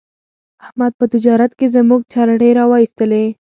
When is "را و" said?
2.57-2.71